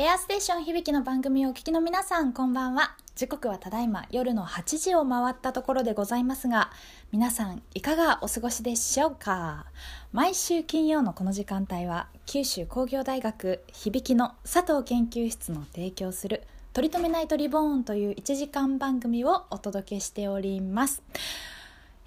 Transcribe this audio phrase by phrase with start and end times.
[0.00, 2.94] エアステーション響きの番組をお聞きの皆さんこんばんは。
[3.16, 6.70] 時刻はただいま夜の8時を回ったところでございますが
[7.10, 9.66] 皆さんいかがお過ごしでしょうか？
[10.12, 16.44] 毎週金曜のこの時間帯は九州工業大学響きの佐藤研究室の提供する
[16.74, 21.02] 「取り留めないとリボーン」という1時間番組をお届けしております。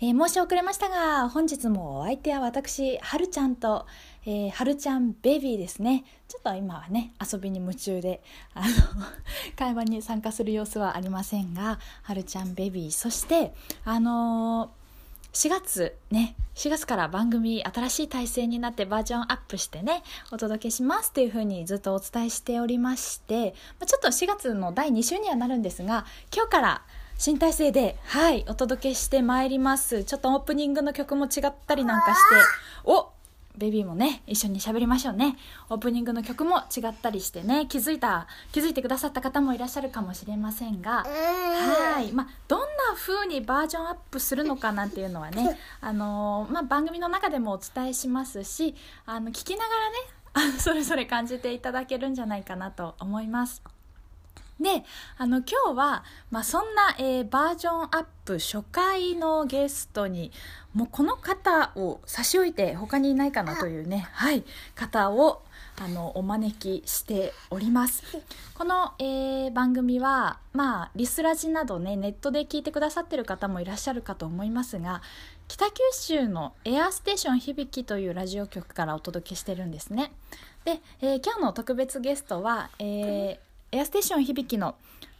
[0.03, 3.85] えー、申し遅れましたが本日もお相手は私はるちゃんと、
[4.25, 8.21] えー、はるちゃんベビーですねちょっと今はね遊びに夢中で
[8.53, 8.65] あの
[9.57, 13.53] 会話に参加する様子はありませんがはるちゃんベビーそして
[13.83, 26.81] あのー、4月ね4月から番組新しい体制になってバージョンアップしてねお届けしますというふうにずっとお伝えしておりましてちょっと4月の第2週にはなるんですが今日から
[27.21, 30.03] 「新体制で、はい、お届けしてまいります。
[30.05, 32.35] ちょっとオープニングの曲も違ったりなんかして、
[32.83, 33.11] お
[33.57, 35.37] ベビーもね、一緒に喋りましょうね。
[35.69, 42.11] オープニングの曲も違ったりしてね、気づいた、気づいてくださった方もいらっしゃるかもしれませんが、はい。
[42.11, 49.75] まあ、どんな風にバージョンアップするのかなんていうのはね、あのー、まあ、番組の中でもお伝えしますし、あの、聞きなが
[50.33, 53.61] らね、 それぞれ感じていただけるんじゃないかなと思います。
[54.61, 54.83] で、
[55.17, 60.31] あの、今日は、まあ、そんな、えー、バージョンアップ初回のゲストに、
[60.73, 64.43] もうこの方を差し置いて他にいないかなというね、はい、
[64.75, 65.41] 方を、
[65.77, 68.03] あの、お招きしております。
[68.53, 75.01] この、えー、番組は、まあ、リスラジなどね、ネットで聞いてくださってる方もいらっしゃるかと思いますが、
[75.47, 80.13] 北九州のエアステーション響きというラジオ局からお届けしてるんですね。
[80.63, 84.75] で、えー、今日の特別ゲストは、えーエアステーション響きの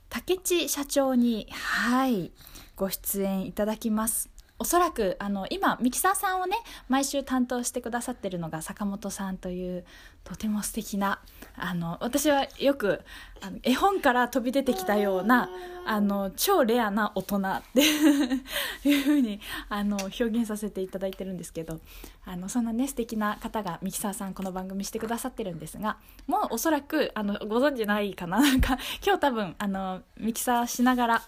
[0.10, 2.34] 竹地社長に、はい、
[2.76, 4.30] ご出演いただきます。
[4.60, 6.58] おそらくあの今ミキサーさんをね
[6.90, 9.86] 毎週担当してくださってるのが坂本さんという
[10.24, 11.20] とても素敵な
[11.56, 13.02] あの私はよく
[13.42, 15.50] あの絵本から飛び出てきたような
[15.86, 17.82] あの超レアな大人って
[18.88, 21.80] いうふうにあの表現させていただいてるんですけど
[22.26, 25.98] あのそんなね素敵な方がミキサーさんこの番組してくださってるんですが
[26.28, 31.24] もうおそらくあのご存知ないかななんか今日多分あのミキサーしながら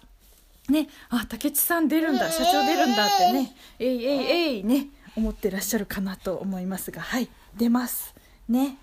[0.69, 4.88] ね、あ、竹内さん出るんだ、社長出るんだってね、えいえいえいね、
[5.18, 8.16] 思ってらっしゃるかなと思いますが、はい、出ます。
[8.47, 8.78] ね。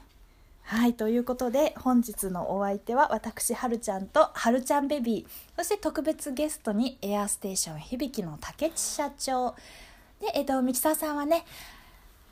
[0.70, 9.56] はい、ということで、本日のお相手は私、はるちゃんとはるちゃんベビー、そして特別ゲストにエアステーション響きの竹内社長、
[10.20, 11.44] で、えっ、と、ミキサーさんはね、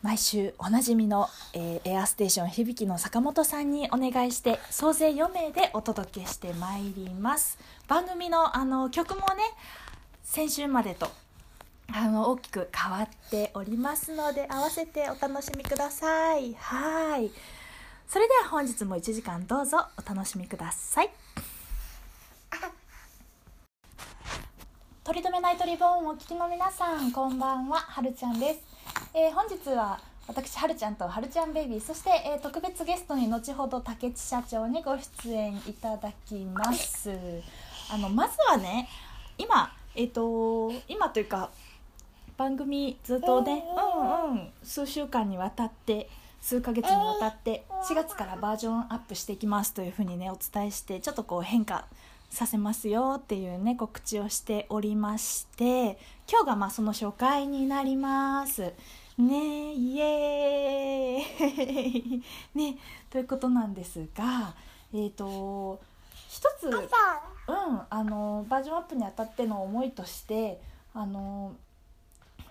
[0.03, 7.59] 毎週おなじみの、えー、エアステーション響きの坂本さんにお願いして総勢4名でお届けしてまいります。
[7.89, 9.43] 番組のあの曲もね
[10.23, 11.11] 先週までと
[11.93, 16.55] あの大きく変わっておりますので合わせてお楽しみください。
[16.55, 17.33] はい。
[18.09, 21.11] それでは本日も1時間どうぞお楽しみください。
[25.05, 27.77] 取り留めないとリボンをお聞きの皆さんこんばんは。
[27.77, 28.61] はるちゃんです。
[29.13, 37.11] えー、本日は私はるちゃんとはるちゃんベイビーそして、えー、特別ゲストに後ほど竹地社長にご出演いただきます。
[37.93, 38.89] あのまずはね
[39.37, 41.51] 今えっ、ー、と今というか
[42.39, 46.09] 番組ずっとねうんうん数週間にわたって
[46.41, 51.87] 数ヶ月にわたって4月からバージョンアップしていきますというふうにねお伝えしてちょっとこう変化
[52.31, 55.99] させますよっていうね告知をしておりまして
[56.31, 58.73] 今日がまあその初回になります。
[59.19, 62.23] ねイエーイ。
[62.55, 62.79] ね
[63.11, 64.55] ということなんですが
[64.93, 65.81] えっ、ー、と
[66.29, 70.61] 一つうんあのバージョンアップにあたっての思いとして
[70.95, 71.57] あの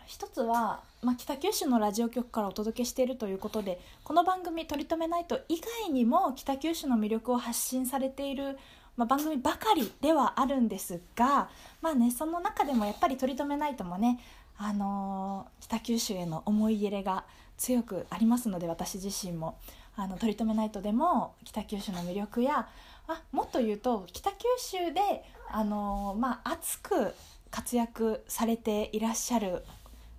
[0.08, 8.58] 一つは、まあ、北九州のラジオ局からお届けしているということでこの番組「取り留めないと」以外にも北九州の魅力を発信されている
[8.96, 11.50] まあ、番組ばかりではあるんですが、
[11.84, 14.20] まあね、その中でもやっぱり取り留めないともね、
[14.58, 17.24] あのー、北九州への思い入れが
[17.58, 19.60] 強くありますので私自身も。
[20.00, 22.68] あの取り留めないとでも北九州の魅力や
[23.08, 27.16] あもっと言うと北九州で、あのー、まあ、熱く
[27.50, 29.64] 活躍されていらっしゃる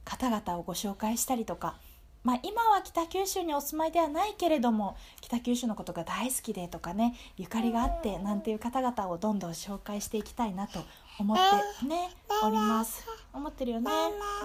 [0.09, 1.77] 方々をご紹介したりとか
[2.25, 10.81] まあ、今は北九州にお住まいではないけれども北九州のことが大好きでとかねゆかりがあってなんていう方々をどんどん紹介していきたいなと
[11.19, 11.37] 思っ
[11.81, 12.11] てね
[12.43, 13.07] おります。
[13.33, 13.91] 思ってるよね？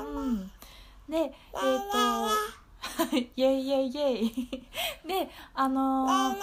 [0.05, 0.51] うん。
[1.09, 4.31] でえっ、ー、と イエイイエイイエイ。
[5.07, 6.35] であのー、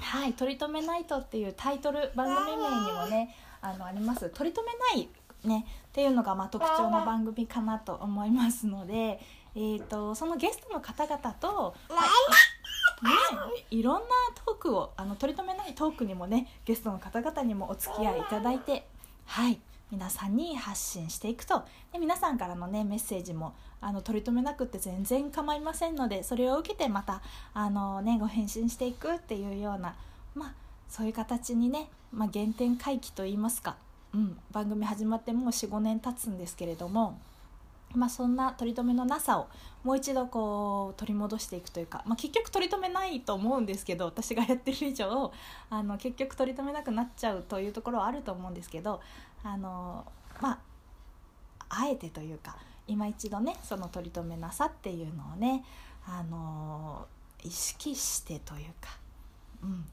[0.00, 5.08] はい「取り留めないと」っていうタイトル番組名にもねあのあります「取り留めない」
[5.44, 9.20] ねっていうのがまあ特徴の番組かなと思いますので
[9.56, 12.04] えーと、そのゲストの方々と、は
[13.70, 14.08] い、いろんな
[14.44, 18.84] トークをあの取り留めないトークにもねゲストの方々にもお付き合いいただいて
[19.26, 19.60] はい
[19.92, 21.62] 皆さんに発信していくと。
[21.92, 29.94] で皆さんからのねメッセージもあの取り留めなくって全然構いませんのでそれを受けてまたあの、ね、ご返信していくっていうような、
[30.34, 30.54] まあ、
[30.88, 33.76] そういう形にね、まあ、原点回帰といいますか、
[34.14, 37.18] うん、番組始まってもう45年経つんですけれども。
[37.94, 39.46] まあ、そんな取り留めのなさを
[39.84, 45.32] もう一度こう取り戻していくというか、まあ、結局取り留めないと思うんですけど私がやってる以上
[45.70, 49.00] あの結局取り留めなくなっちゃうというところはあると思うんですけど
[49.44, 50.04] あの
[50.40, 50.58] まあ
[51.68, 52.56] あえてというか
[52.88, 55.64] 今一度ねその取り留めなさっていうのをね
[56.06, 57.06] あの
[57.44, 58.98] 意識してというか、
[59.62, 59.84] うん、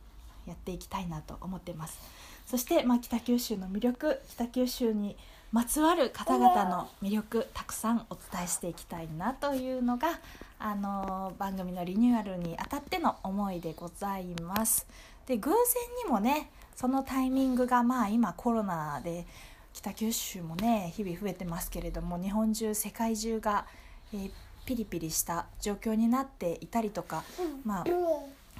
[0.45, 1.99] やっていきたいなと思ってます。
[2.45, 5.15] そして、まあ、北九州の魅力北九州に
[5.51, 10.19] まつわる方々の魅力たくさんお伝えしていきたいなというのが、
[10.59, 14.87] あの番組のリニューアルにあたっての思いでございます。
[15.25, 15.57] で偶然
[16.05, 19.25] にもねそのタイミングがまあ今コロナで
[19.73, 23.65] 北九州もね日々増えてますけれども日本中世界中が、
[24.13, 24.31] えー、
[24.65, 27.23] ピリピリした状況になっていたりとか、
[27.63, 27.85] まあ、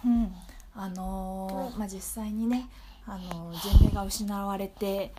[0.05, 0.31] うん
[0.75, 2.69] あのー、まあ、実際にね、
[3.05, 5.11] あのー、人命が失われて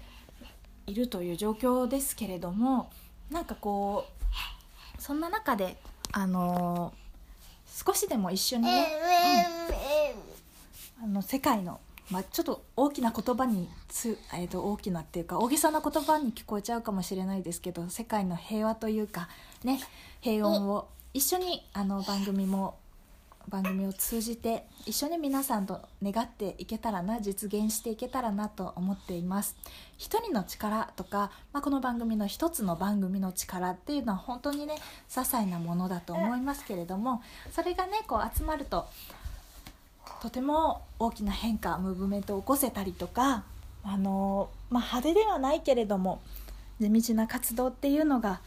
[0.86, 2.90] いるという状況ですけれども
[3.30, 5.76] なんかこうそんな中で
[6.12, 8.86] あのー、少しでも一緒にね、
[11.00, 19.28] うん、あの世界の、まあ、ちょっと大きな言葉につ、えー、と大きなっていうか大げさな言葉に聞こえちゃうかもしれないですけど世界の平和というか
[19.64, 19.80] ね
[20.20, 22.78] 平穏を一緒にあの番組も
[23.48, 29.56] 番組を通じて一緒に皆さんと願っていけたらな実現していけたらなと思っています。
[29.98, 34.74] 一人の力とか、まあ、この番組の一つの番組の力っていうのは本当にね
[35.08, 37.22] 些細なものだと思いますけれども
[37.52, 38.88] それがねこう集まると
[40.20, 43.44] とても大きな変化ムーブメントを起こせたりとか
[43.84, 46.20] あの、まあ、派手ではないけれども
[46.80, 48.40] 地道な活動っていうのが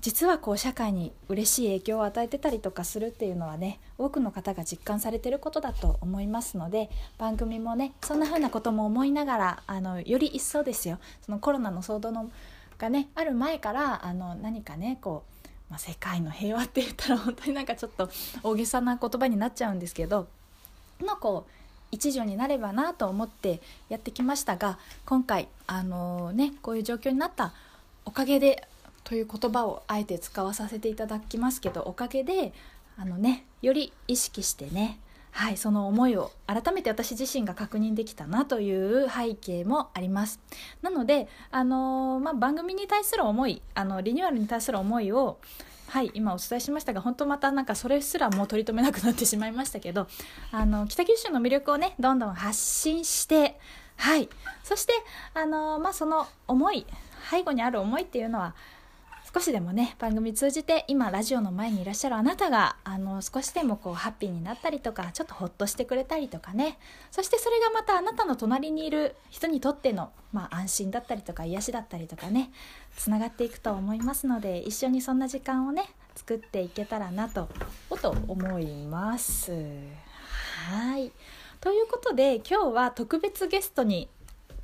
[0.00, 6.88] 実はこう社会に嬉しい影響を与えてたりとかするっていうのはね多くの方が実感されてることだと思いますので
[7.18, 10.98] 番組もねそんな風なことも思いながらあのより一層ですよ。
[11.24, 12.30] そのコロナの騒動の
[12.78, 18.08] がねある前からあの何かねこう、まあ、世界の平和って言ったら本当になんかちょっと
[18.42, 20.28] 大げさな言葉になっちゃうんですけど
[21.00, 21.50] のこう
[21.92, 27.52] 一助になればなと思ってやってきましたが今回あのねこういう状況になった
[28.04, 28.66] おかげで
[29.10, 32.52] という言葉をあえて使わさせていただきますけどおかげで
[32.96, 35.00] あのねより意識してね
[35.32, 40.40] はい、その思いを改めて私自身が確認できたなという背景もあります。
[40.82, 45.38] なので、あのー、まあ、番組に対する思いあのリニューアルに対する思いを
[45.86, 50.08] はい今お伝えしましたが本当またなんかそれすらもう取り留めなくなってしまいましたけど
[50.50, 53.56] あの北九州の魅力をねどんどん発信して
[53.96, 54.28] はい
[54.64, 54.92] そして
[55.34, 56.86] あのー、まあ、その思い
[57.30, 58.54] 背後にある思いっていうのは
[59.32, 66.78] 少しでもね番組通じて今ラジオの前にいらっしゃるあなたがあの少しでもこうハッピーになったりとかちょっとホッとしてくれたりとかね
[67.12, 72.50] そしてそれがまたあなたの隣にいる人にとっての、まあ、安心だったりとか癒しだったりとかね
[72.96, 75.84] つながっていくと思いますので一緒にそんな時間をね
[76.16, 77.48] 作っていけたらなと
[78.02, 79.52] と思います。
[79.52, 81.12] はい
[81.60, 84.08] ということで今日は特別ゲストに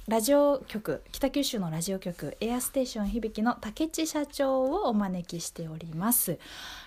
[0.09, 6.39] ラジオ局北九州のラジオ局エアステーション響きの竹地社長をお招きしております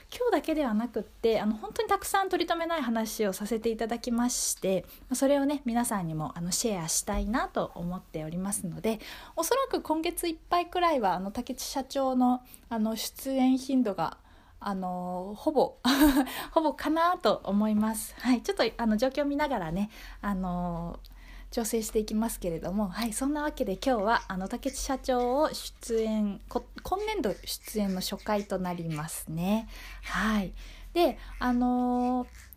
[0.10, 9.02] 今日だけではなくってあの本当にたくさん取り留めない話をさせていただきましてそれをね皆さんにもあのシェアしたいなと思っておりますので
[9.36, 14.18] おそらく今月いっぱいくらいはあの竹地社長のあの出演頻度が
[14.62, 15.76] あのほぼ
[16.52, 18.16] ほぼかなと思います。
[18.20, 19.90] はい、ちょっとあの状況を見ながらね、
[20.22, 21.00] あの
[21.52, 26.64] 調整していきますけれども、はい、そんなわけで今日はあの竹内社長を出演今
[27.06, 29.68] 年度出演の初回となりますね。
[30.04, 30.54] はい、
[30.94, 32.50] であのー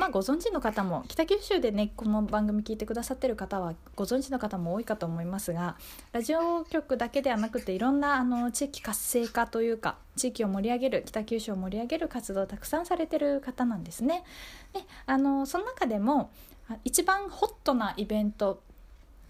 [0.00, 5.76] まあご存知の方も北九州でねこの番組聞いてくださってる方はご存知の方も多いかと思いますが
[6.12, 14.24] ラジオ局だけではなくていろんなあの地域活性化というか地域を盛り上げる北九州を盛り上げる活動をたくさんされてる方なんですね。
[14.72, 16.30] であのその中でも
[16.84, 18.62] 一番ホットなイベント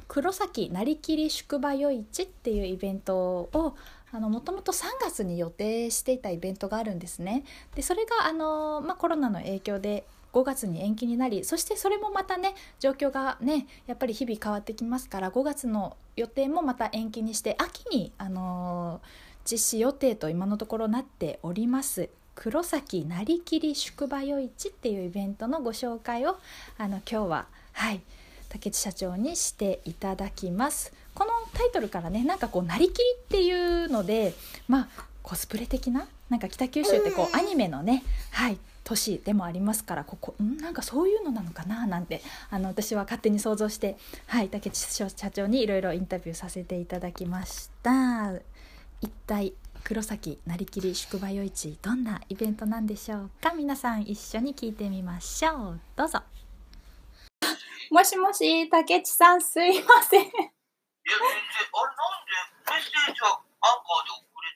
[0.08, 3.16] 黒崎なりきり宿場夜市っていうイベント
[3.52, 3.76] を
[4.12, 7.44] もともと3月に予定していたイベントがあるんですね。
[7.76, 19.00] でそれがあの、まあ、コロナの影響で5月に延期になりそしてそれもまたね状況がねやっぱり日々変わってきますから5月の予定もまた延期にして秋にあの
[19.50, 22.10] 実施予定と今のところなっております。
[22.34, 26.36] 黒崎なりきり宿場夜市っていうイベントのご紹介を
[26.78, 28.00] あの今日ははい
[28.48, 30.92] 竹地社長にしていただきます。
[31.14, 34.34] このタイトルからねなんかこうなりきりっていうので
[34.68, 34.88] まあ
[35.22, 43.96] コスプレ的ななんか北九州ってこうアニメのねはい都市でもありますからここんなんかそういうのなのかななんてあの私は勝手に想像して
[44.26, 48.32] はい竹地社長にいろいろインタビューさせていただきました。
[49.02, 53.52] 一体黒崎なりきり宿場夜市どんなイベントなんでしょうか？
[53.54, 55.80] 皆さん一緒に聞いてみましょう。
[55.96, 56.20] どうぞ。
[57.90, 60.30] もしもし竹地さんすいません。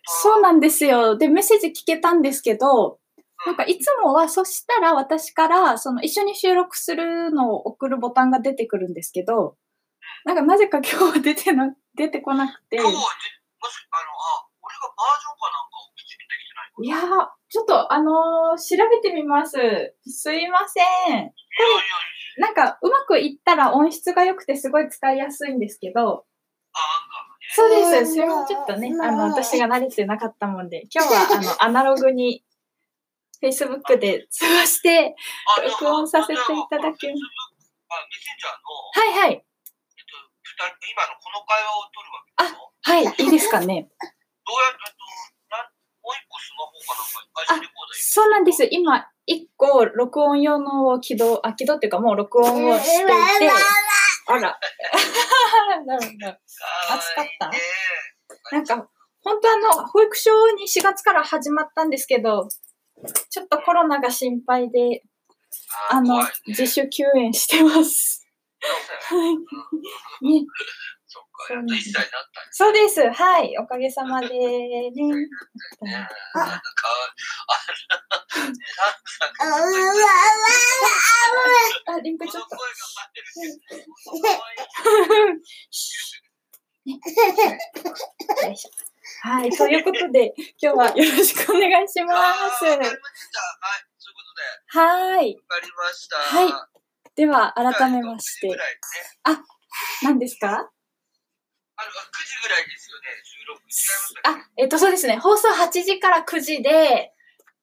[0.05, 1.17] そうなんですよ。
[1.17, 2.99] でメッセージ聞けたんですけど
[3.47, 9.57] なんかいつもはそしたら私からその一緒に収録するのを送るボタンが出てくるんですけど
[10.25, 12.77] なんかなぜか今日は出てな出てこなくて。
[12.77, 13.07] 今日はぜ、
[13.61, 14.11] もし、あの、
[14.43, 14.44] あ、
[14.85, 19.57] 俺がバージョンかなんかを口にできてないいやーちょっとあのー調べてみます。
[20.07, 20.85] すいません。
[20.85, 26.01] いやいやいなんかうまくいったら音質が良くてすごい使いやすいんですけど。
[26.01, 26.07] や、
[26.75, 26.85] あ、
[27.55, 27.71] そう。
[27.71, 28.15] です。
[28.15, 30.87] それもちょっとねあの私が慣れてなかったもんで。
[30.93, 32.45] 今日はあのアナログに
[33.43, 35.15] Facebook で通話して
[35.59, 36.37] あ録音させてい
[36.71, 37.55] ただきます。
[38.95, 43.89] はいはいえっと、今のこの会話を取るわけでしょはいいいですかね
[44.47, 45.67] どうやって、えっと、なん
[46.05, 48.69] もう一個スマホかなんか、IC レコーダーそうなんです。
[48.71, 53.13] 今、一個、録音用の起動、あ、起動っていうかもう録音をしていて、
[54.27, 54.59] あら。
[55.87, 56.29] なるほど。
[56.95, 57.49] 暑かった？
[57.51, 57.59] ね
[58.53, 58.89] なんか、
[59.23, 62.49] 本当あの、保育所に4月から始まったんですけど、
[63.31, 65.03] ちょっとコロナが心配で、
[65.91, 68.27] あの、自主休園してます。
[69.09, 69.37] はい。
[69.37, 70.47] ね、
[71.47, 72.49] そっか、やっと1歳になったね。
[72.51, 73.11] そうです。
[73.11, 73.57] はい。
[73.59, 74.91] おかげさまでね。
[76.37, 76.61] あ、
[81.95, 82.57] あリンクこちょっと。
[89.23, 89.51] はい。
[89.51, 92.21] ということで、今日はよろしくお願いします。
[92.21, 92.91] はい、そういうことで、
[94.67, 95.37] はい。
[95.37, 96.17] わかりました。
[96.17, 96.75] はい
[97.17, 99.43] では、改めまして9時ぐ、らいね。
[100.03, 100.69] 何ですか？
[101.77, 101.93] あの、9
[102.27, 103.61] 時ぐらいですよね、収録。
[103.61, 105.17] 違いましたっけあ、えっ、と、そうですね。
[105.19, 107.13] 放送8時から9時で、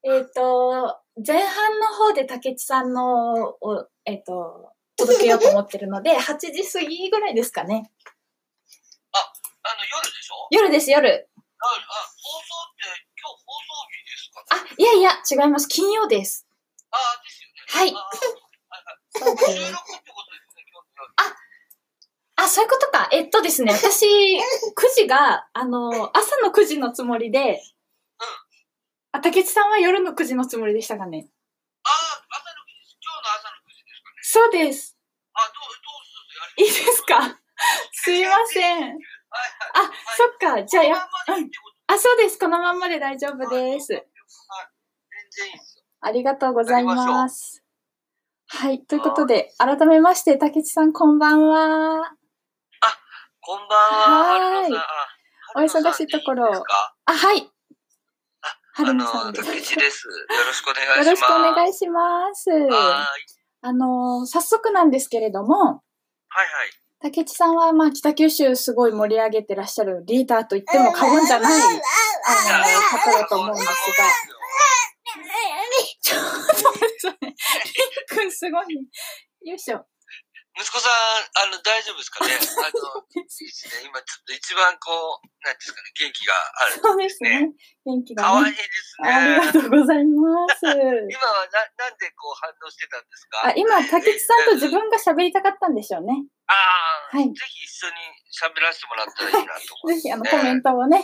[0.04, 7.92] えっ、と、前半の方で竹内さんの、をえっ、と、届けようと思ってるので、8時過ぎぐらいですかね。
[9.14, 10.48] あの、夜でしょ？
[10.52, 11.30] 夜です、夜。
[11.60, 12.84] あ、あ放送って、
[13.16, 14.44] 今日放送日ですか？
[14.50, 15.68] あ、いやいや、違います。
[15.68, 16.48] 金曜です。
[16.90, 17.62] ああ、ですよね。
[17.68, 17.90] はい
[19.14, 21.14] 収録ってことですね、今日の夜。
[21.18, 21.36] あ、
[22.48, 23.08] そういうことか。
[23.12, 24.06] えっとですね、 私、
[24.38, 24.42] 9
[24.96, 27.62] 時が、あの、朝の9時のつもりで、
[29.12, 31.28] あ、竹内さんは夜の9時のつもりでしたかね。
[31.84, 34.22] ああ、朝の9時、今日の朝の9時ですかね。
[34.24, 34.98] そうです。
[35.34, 35.54] あ、どう、
[36.66, 36.82] どうする？
[36.82, 37.40] いいですか？
[37.92, 38.80] すいません。
[38.82, 38.98] はいはい。
[39.74, 40.64] あ、そっか。
[40.64, 41.50] じゃあや、このまん
[41.88, 42.40] あ、そうです。
[42.40, 43.94] このまんまで大丈夫です。
[43.94, 44.08] はい。
[45.32, 45.84] 全然いいですよ。
[46.02, 47.64] ありがとうございます。
[48.48, 48.84] はい。
[48.86, 52.16] ということで、改めまして、竹内さん、こんばんは。
[53.44, 54.74] こんばんは、はーい。
[55.56, 56.64] お忙しいところあ、
[57.12, 57.50] はい。
[58.42, 59.50] あ春野さんです。
[59.50, 59.56] よ
[60.46, 61.00] ろしくお願いします。
[61.06, 62.52] よろしくお願いします。
[62.52, 63.08] は
[63.64, 65.56] あの、早速なんですけれども。
[65.58, 65.82] は
[66.44, 66.70] いはい。
[67.02, 71.70] 竹内さんは、まあ、北九州すごい盛り上げてらっしゃるリーダーと言っても過言じゃない、 あの、
[73.00, 73.74] 方だと思うんですが、
[76.00, 76.70] ちょっと待ってく
[77.02, 77.18] ださい。
[77.22, 77.36] リン
[78.08, 78.76] くんすごいね。
[79.46, 79.84] よいしょ。
[80.72, 82.32] 息子さん、あの、大丈夫ですかね？
[82.40, 83.84] あの、いいですね。
[83.84, 86.80] 今ちょっと一番こう、なんですかね、元気がある。
[86.80, 87.52] そうですね。
[87.84, 88.30] 元気がね。
[88.30, 89.12] かわいいですね。
[89.12, 90.64] ありがとうございます。
[90.72, 90.80] 今は
[91.76, 93.48] な、なんでこう反応してたんですか？
[93.48, 96.14] あ今、竹内さんと自分が喋りたかったんでしょうね。
[96.48, 96.54] あ
[97.12, 97.96] あ、はいぜひ一緒に
[98.32, 101.04] 喋らせてもらったらいいなと思います、 ぜひ、あの、コメントをね。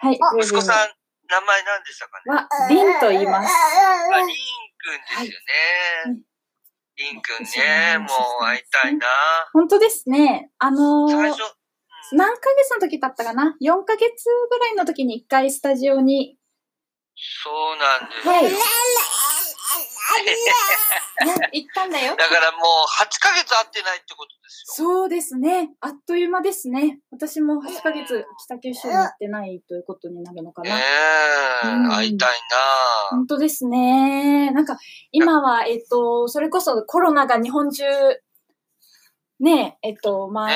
[0.00, 0.18] はい。
[0.40, 0.92] 息子さん、
[1.28, 2.32] 名前何でしたかね？
[2.34, 3.52] は、リンと言います。
[3.54, 5.34] あ、リンくんですよね。
[6.06, 6.31] はい
[6.96, 8.06] リンくんね、も
[8.40, 9.06] う会いたいな。
[9.52, 10.50] 本当ですね。
[10.58, 11.62] あのー最初、うん
[12.14, 14.04] 何ヶ月の時だったかな ?4 ヶ月
[14.50, 16.36] ぐらいの時に一回スタジオに、
[17.14, 18.32] そうなんですよ。
[18.32, 18.52] はい。
[21.24, 22.16] ね、 行ったんだよ。
[22.16, 22.60] だからもう
[23.02, 24.86] 8ヶ月会ってないってことですよ。
[24.86, 25.70] そうですね。
[25.80, 27.00] あっという間ですね。
[27.10, 30.78] 私も8ヶ月北九州に行ってないということになるのかねな。
[30.78, 32.36] え、うん会いたいな。
[33.10, 34.50] 本当ですね。
[34.50, 34.76] なんか、
[35.12, 37.84] 今は、えっと、それこそコロナが日本中、
[39.42, 40.54] ね、えっと、回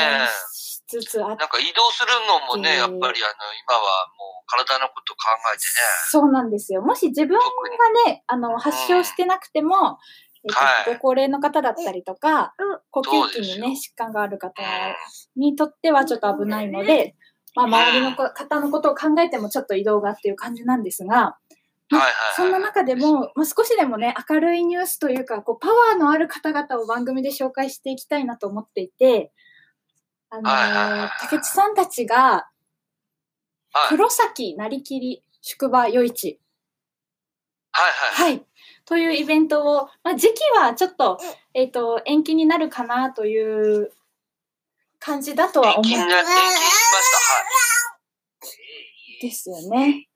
[0.55, 5.21] しつつあって、なんか移動するのもね、えーやっぱりあの、今はもう体のこと考
[5.53, 5.71] えてね。
[6.09, 6.83] そうなんですよ。
[6.83, 7.43] もし自分が
[8.07, 9.99] ね、あの、発症してなくても、
[10.45, 10.95] えっとはい。
[10.95, 12.55] ご高齢の方だったりとか、
[12.91, 14.63] 呼吸器にね、疾患がある方
[15.35, 17.17] にとってはちょっと危ないので、
[17.57, 21.37] まあ、周りのこ方のことを考えてもちょっと移動がっていう感じなんですが、
[21.91, 22.35] はいはいはい。
[22.35, 29.33] そんな中でも、まあ、少しでもね、明るいニュースというか、こう、パワーのある方々を番組で紹介していきたいなと思っていて、
[30.31, 32.57] あのはいはいはいー、竹内さんたちが、はい
[33.89, 36.41] 黒崎なりきり宿場夜市、
[37.73, 38.33] はいはい。
[38.33, 38.47] はい、
[38.87, 41.19] というイベントを、まあ、時期はちょっと、
[41.53, 43.93] えっ、と、延期になるかなという
[44.99, 46.47] 感じだとは思う延期にな、延期しました。
[48.47, 48.53] は
[49.19, 49.29] い。
[49.29, 50.09] ですよね。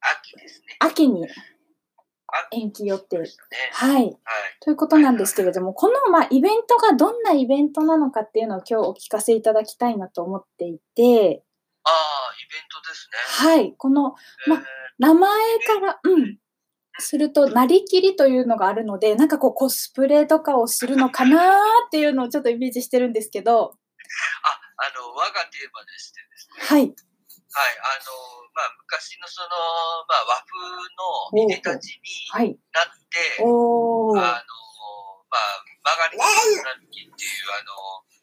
[0.00, 0.76] 秋ですね。
[0.80, 1.26] 秋に
[2.50, 3.18] 秋延期予定。
[3.72, 3.92] はい。
[3.92, 4.16] はい。
[4.60, 11.42] ということなんですけれども、この、まあ、イベントがどんなイベントなのかっていうのを今日お聞かせいただきたいなと思っていて、
[11.82, 13.08] ああ、イベントです
[13.44, 13.50] ね。
[13.50, 13.74] はい。
[13.76, 14.14] この
[14.46, 14.62] まえー
[14.98, 15.30] 名前
[15.60, 16.36] から、うん。
[16.98, 21.46] すると、なりきりというのがあるので、なんかこうコスプレとかをするのかなー
[21.86, 26.78] っていうのをちょっとイメージしてるんですけど、あ、あの、我がテーマでしてですね。
[26.78, 26.94] はい。
[27.50, 28.14] はい、あの、
[28.54, 29.50] まあ、昔のその、
[30.06, 30.54] まあ、和風
[31.42, 32.54] のいでたちにはい。
[32.70, 34.18] なって、おー。
[34.18, 34.50] あの、
[35.26, 37.74] まあ、曲がりの松並木っていう、あの、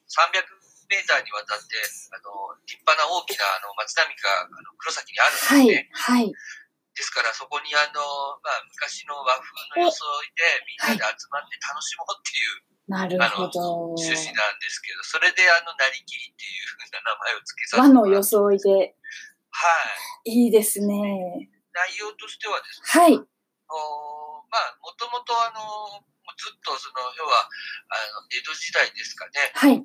[0.08, 0.48] 300
[0.88, 1.76] メーターにわたって、
[2.16, 5.92] あの、立派な大きなあの松並木があの黒崎にあるんですはいね。。
[5.92, 6.32] はい。
[6.32, 8.00] ですから、そこにあの、
[8.42, 13.84] まあ、昔の和風の装いでみんなで集まって楽しもうっていう、なるほど。
[14.00, 18.96] 趣旨なんですけど、それであの、なりきりっていうふうな名前を付けさせ和のてもらって装いで、
[19.52, 19.68] は
[20.24, 20.32] い。
[20.32, 20.88] いいですね。
[21.76, 23.14] 内容としてはですね、はい。
[23.16, 23.20] お
[24.48, 26.00] まあ、もともとあの、
[26.40, 27.44] ずっとその、要は、
[27.92, 29.76] あの、江戸時代ですかね、はい。
[29.76, 29.84] あの、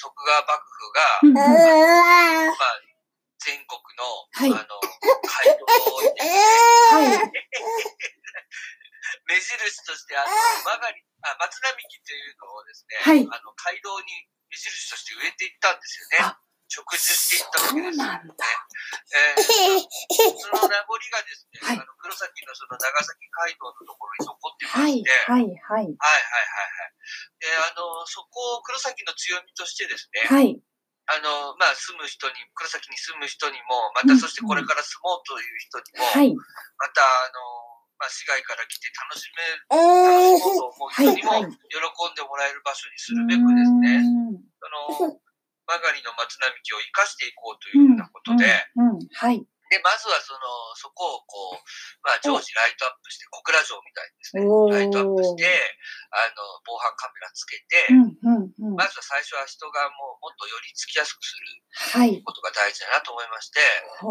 [0.00, 1.42] 徳川幕府が、うんうんま
[2.56, 2.80] あ、
[3.44, 5.60] 全国の、はいあの、街道
[5.92, 6.28] を置いてきて、
[6.96, 7.12] はい。
[9.28, 10.28] 目印として、あの、
[10.64, 14.06] 曲がり、あ、松並木というのをですね、はいあの、街道に
[14.50, 16.38] 目印として植えていったんですよねあ。
[16.68, 18.04] 植樹していったわけですよね。
[18.04, 18.34] なんだ。
[19.16, 19.88] えー
[20.38, 25.10] その名残がですね、はいあの黒崎のその長崎街道のところに残ってまはいして、。
[25.26, 25.42] はい。
[25.42, 25.48] はい。
[25.48, 26.92] はいはいはいはい。
[27.40, 30.60] で、あの、そこを黒崎の強みとしてですね、はい。
[31.08, 36.36] あの、まあ、住む人に、黒崎に住む人にも、またそしてこれから住もうという人にも、はい。
[36.36, 37.67] また、あの、
[37.98, 39.42] まあ、市外から来て楽しめ、
[39.74, 44.38] 楽しもうと思う人にも喜んでもらえる場所にするべくですね、う
[44.98, 45.18] その、
[45.68, 48.46] 曲がりの松並木を生かしていこうというふうなことで。
[49.12, 49.44] はい。
[49.68, 50.40] で、まずはその、
[50.80, 51.60] そこをこう、
[52.00, 55.44] まあ、常時ライトアップして、小倉城みたいにですね、ライトアップして、
[56.08, 57.84] あの、防犯カメラつけて。
[58.80, 61.36] まずは最初は人がもうもっとよりつきやすくす
[61.92, 62.22] るはい。
[62.24, 63.60] ことが大事だなと思いまして、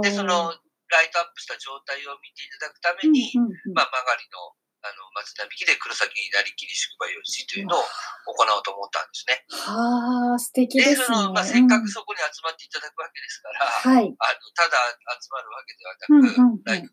[0.06, 0.54] で、その、
[0.90, 9.44] ライトアップした状態を見ていただくために、うんうんうんまあ、曲がりの、あの、松並木で黒崎になりきり宿場用紙というのを行おうと思ったんですね。
[9.52, 11.18] はあ、素敵で、ですね。
[11.18, 14.06] その、まあ、せっかくそこに集まっていただくわけですから、はい。
[14.06, 14.78] あの、ただ
[15.20, 16.88] 集まるわけではなく、うんうんうんあの、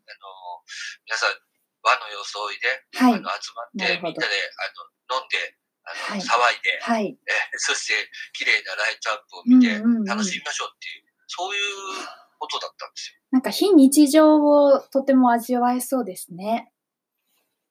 [1.05, 1.37] 皆さん、
[1.85, 5.53] 和の装いで、はいあの、集まってみんなで、あの、飲んで、
[5.85, 7.13] あの、はい騒いで、はい。
[7.13, 7.31] え
[7.61, 7.93] そして、
[8.33, 13.24] 綺麗なライトアップを見てうんうんうん、楽しみましょうっていう、そういうことだったんですよ。
[13.35, 16.71] なんか非日常をとても味わえそうですね。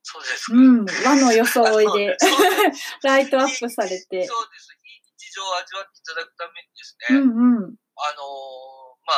[0.02, 0.58] そうですか。
[0.58, 0.84] うん。
[0.84, 2.18] 和の装いで
[3.02, 4.28] ライトアップされて。
[4.28, 4.68] そうです。
[4.84, 7.76] 非日常を味わっていただくためにですうね、んうん。
[7.96, 8.28] あの
[9.08, 9.16] まあ、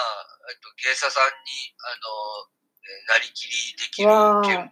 [0.48, 2.46] えっと、芸者さんに、あの
[2.78, 4.70] えーなりきりできるわあ券も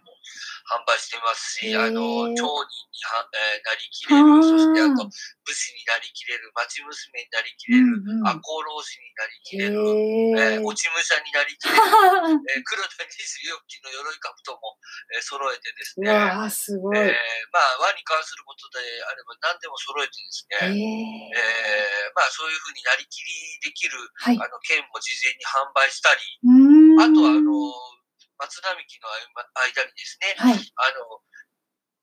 [0.65, 9.77] 販売してますし、あの、町人には、えーなりきれる、そしてあと、武士になりきれる、町娘になりきれる、うんうん赤穂浪士になりきれる、
[10.41, 10.65] えへー。
[10.65, 11.81] 落ち武者になりきれる、
[12.57, 14.77] えー黒田24期の鎧兜も、
[15.13, 16.97] えー揃えてですうね、わあ、すごい。
[16.97, 17.17] えーへ
[17.53, 24.35] まあ、和に関することであれば何でも揃えてですえね、えーまあ、そういうふうになりきりできる、はい。
[24.35, 26.21] あの、券も事前に販売したり、
[26.99, 27.51] あとは、あの、
[28.37, 30.59] 松並木の間にですね、はい。
[30.59, 31.21] あの、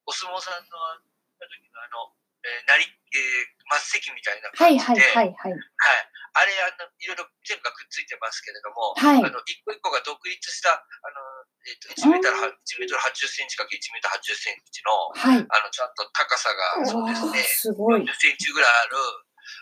[0.07, 5.53] お相撲さんの、あの時のあの、えーなり、えー、末席みたいなはい感じで、はいはいはい。
[5.53, 10.81] はいあれ、あの、いろいろ全部がくっついてますけれども、はいあの、一個一個が独立した、あ
[11.13, 11.21] の、
[11.69, 15.45] えっ、と、1メートルは、1メートル80センチかけ1メートル80センチの、はい。
[15.45, 18.09] あの、ちゃんと高さが、そうですね、すごい40。
[18.17, 18.97] センチぐらいある、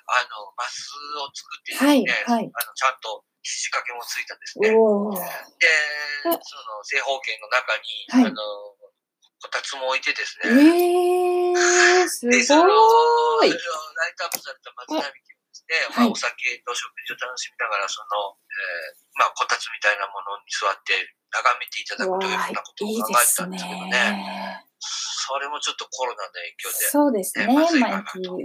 [0.07, 2.47] あの、マスを作ってですはいね、はい。
[2.47, 4.69] あの、ちゃんと肘掛けもついたですね。
[4.69, 4.79] で、そ
[6.29, 8.43] の正方形の中に、はいあの、
[9.41, 11.57] こたつも置いてですえね。
[11.57, 13.57] えー、すで、その、ごいライ。
[13.57, 20.93] トトアップされた松並木をですね、まあ、はいお酒と食事を楽しみながら、その、えーまあ、こたつみたいなものに座って
[21.33, 23.97] 眺めていただくというようなことを考えてすたんですけどね。
[23.97, 24.69] ね。
[24.81, 26.85] それもちょっとコロナの影響で。
[26.93, 28.37] そうですね、ねまずいかまあなと。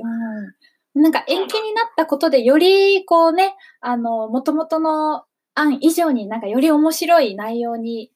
[0.96, 8.12] なんか延期になったことで、よりこうね、あの、元々の案以上になんかより面白い内容に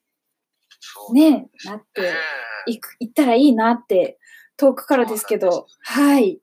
[1.12, 2.14] ね、なってね
[2.66, 4.18] いく、いったらいいなって、
[4.56, 6.40] 遠くからですけど、はい、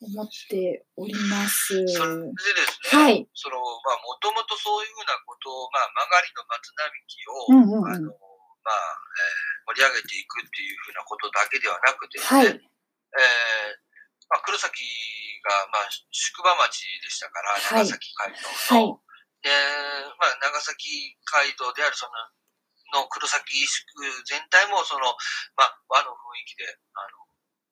[0.00, 1.68] 思っております。
[1.68, 3.28] それでですね、はい。
[3.34, 12.46] その、まあ、もともとそういうふうなことを、まあ、曲がりの松並木を、うんうんうんあの、まあ、えー盛り上げていくっていうふうなことだけではなくてですね、はい。
[12.48, 12.56] えー
[14.32, 14.80] まあ、黒崎
[15.42, 19.00] が、まあ、宿場町でしたから、はい長崎街道はいの。。
[19.42, 19.50] で、
[20.18, 23.84] まあ、長崎街道であるその、の黒崎宿
[24.26, 25.12] 全体も、その、
[25.56, 27.28] まあ、和の雰囲気で、あの、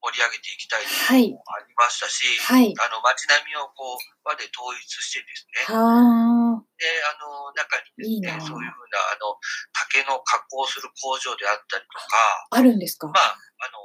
[0.07, 2.70] 盛り上げていきたいというのもありましたし、はい。
[2.79, 9.35] あの、街並みをこう、和で統一してですね、はあ、で、あの、中にですね、そういうふうな、あの、
[9.72, 13.09] 竹の加工する工場であったりとか、あるんですか？
[13.09, 13.81] まあ、あの、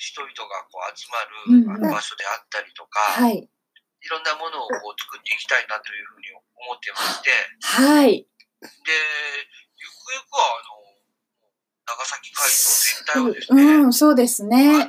[0.00, 1.20] 人々がこう集ま
[1.52, 3.36] うんるあの場所であったりとか、はい。
[3.36, 7.28] いろんなものをこう作っていきたいなというふうに思ってまして、
[7.60, 8.24] はい。
[8.24, 10.80] で、ゆくゆくは、あの、
[11.84, 14.88] 長崎街道全体をですうね、ん、そうですあね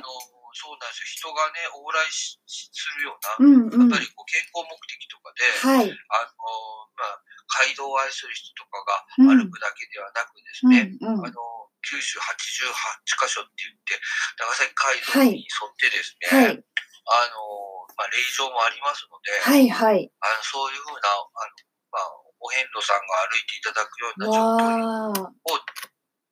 [0.56, 1.28] そうなんですよ。
[1.28, 3.92] 人がね、往来しするような、うんうん。
[3.92, 5.92] やっぱりこう健康目的とかで、はい。
[5.92, 7.20] あの、まあ、
[7.52, 8.80] 街道を愛する人とか
[9.20, 11.30] がうん歩くだけではなくですうんね、うんあ。
[11.30, 11.36] の、
[11.84, 12.72] 九州88
[13.18, 13.98] 箇所って言って、
[14.38, 16.64] 長崎街道に沿ってですね、はい。
[17.08, 20.08] あの、まあ、霊場もありますので、はいはい。
[20.22, 21.52] あのそういうふうな、あの、
[21.90, 22.08] まあ、
[22.40, 25.28] お遍路さんが歩いていただくような状況。
[25.28, 25.60] を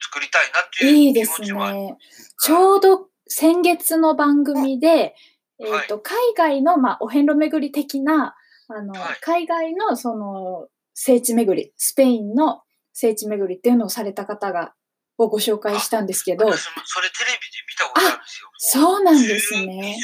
[0.01, 1.97] 作りたいなっていう気いいです持ちもありね。
[2.39, 5.15] ちょうど先月の番組で、
[5.61, 8.35] えっ、はいと、海外の、まあ、お遍路巡り的な、
[8.69, 14.75] あの、はい海外の、その、聖地巡り、スペインの聖地巡りっていうのをされた方が、
[15.19, 18.51] をご紹介したんですけど、私もそれテレビで見たことあるんですよ。
[18.57, 19.97] そうなんですね10 20年前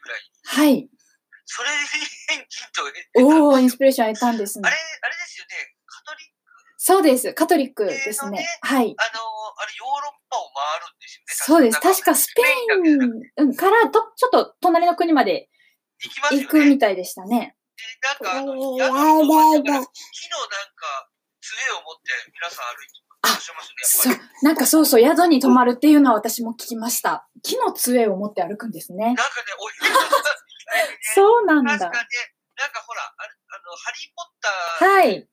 [0.00, 0.74] ぐらいに。
[0.74, 0.88] はい。
[1.46, 1.68] それ
[3.22, 4.76] におー、インスピレーションを得たんですねあれ、。
[4.76, 6.34] あれですよね、カトリック、
[6.78, 7.34] そうです。
[7.34, 8.46] カトリックですね。
[8.62, 8.84] はい。
[8.84, 11.24] あの、あれヨーロッパを回るんですよね。
[11.28, 11.80] そうです。
[11.80, 15.48] 確かスペインうんからと、ちょっと隣の国まで。
[16.30, 17.56] 行くみたいでしたね。
[17.84, 24.16] でなんか、あの、木のなんか、杖を持って皆さん歩いていらっしゃいますそう。
[24.42, 27.28] なんかそうそう、宿に泊まるっていうのは私も聞きました。
[27.42, 29.04] 木の杖を持って歩くんですね。
[29.04, 29.28] なんかね、
[29.60, 29.68] お。
[31.14, 31.90] そうなんだ確か。
[31.90, 32.08] ね、
[32.56, 35.28] なんかほら、あれあの、ハリー・ポッター、はい。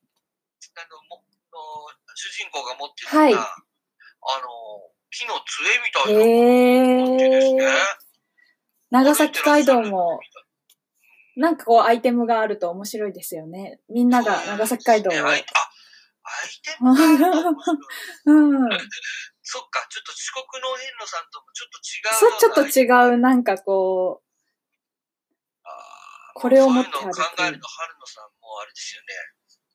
[0.75, 3.71] あの、もの主人公が持ってるような、はい
[4.23, 7.65] あの、木の杖みたいなのを持ってですね。
[8.91, 10.19] 長崎街道も、
[11.35, 13.79] なんかこうアイテムがあると面白いですよね。
[13.89, 15.13] みんなが長崎街道を。
[15.13, 15.45] ねあ、アイテ
[16.79, 18.69] ムうん。
[19.43, 21.91] そっか、ちょっと四国のお遍路さんともちょっと違
[22.29, 23.15] うそう、ちょっと違う。
[23.15, 24.21] う、なんかこ
[25.63, 29.07] あーこれを持ってそういうのを考えると、春野さんもあれですよね。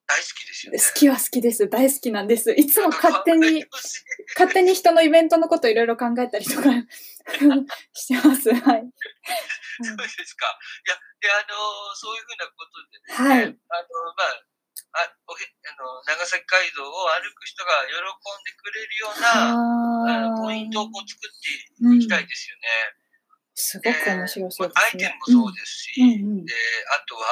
[0.07, 0.83] 大好きですよう、ね。
[0.83, 1.69] 好きは好きです。
[1.69, 2.53] 大好きなんです。
[2.53, 3.67] いつも勝手に
[4.39, 6.71] 勝手に人のイベントのこといろいろ考えたりとか
[7.93, 8.55] してます。
[8.55, 8.87] はい。
[9.83, 10.47] そうですか。
[10.87, 13.55] いや、で、あのそういうふうなことでですね、はいあの、
[14.17, 14.47] まあ、
[14.97, 23.06] あおへあの長崎街道を歩く人が喜んでくれるような、あのポイントをこう作っていきたいですよね。
[23.57, 25.09] すごく面白そうでまあアイすね。
[25.09, 26.53] テムもそうですし、うんうんうんで、
[26.93, 27.25] あとは、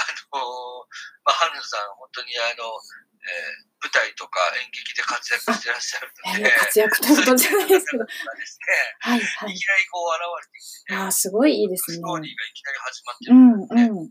[0.00, 0.88] あの
[1.24, 8.02] まあ、春野さん、本当にあの、えー舞台とか演劇で活躍してらっしゃるので、活躍ということじゃないですけど。
[8.02, 8.58] そういう方々がです
[8.98, 12.10] はいはいね、いきなりこう現れてきてね、ああ、すごいいいですねスト。
[12.10, 14.10] ーリーがいきなり始まってうんるので、う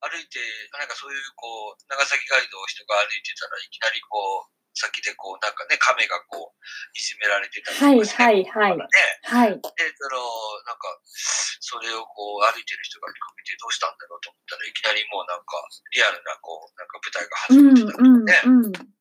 [0.00, 0.40] 歩いて、
[0.72, 6.58] なんかそういうこう、長崎街道を人が歩いてたらいきなりこう、先でこう、なんかね、亀がこう、
[6.98, 8.86] いじめられてたりとかして、はいはいはいね、
[9.22, 9.54] はい。
[9.54, 10.18] で、その、
[10.66, 15.62] なんか、それをこう、歩いてる人が見かけてどうしたんだろうと思ったらいきなりもうなんか、
[15.94, 18.42] リアルなこう、なんか舞台が始うんまってたりとかね。
[18.44, 18.94] うんうん。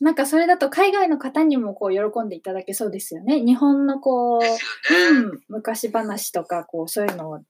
[0.00, 3.40] なんかそれだと海外の方にもこう喜んでいただけそうですよね。
[3.40, 4.58] 日本のこう、ね。
[5.12, 7.40] うん、昔話とかこうそういうのを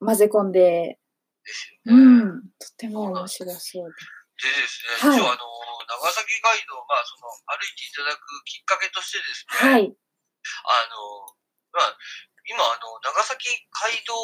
[0.00, 0.98] 混ぜ込んで、
[1.44, 1.94] ですう。
[1.94, 3.94] ん、とても面白そうで
[4.36, 5.44] ですね、はい一応あの、
[5.88, 9.64] 長崎街道、まあその、歩いていただくきっかけとしてですで。
[9.64, 9.96] ね、はい。
[10.64, 11.32] あの、
[11.72, 11.96] まあ、
[12.46, 14.14] 今、あの、長崎街道